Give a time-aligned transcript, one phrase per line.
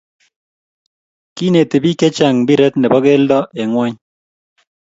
[1.35, 3.93] Kinetii biik che chang mpiret ne bo kelto eng ngony.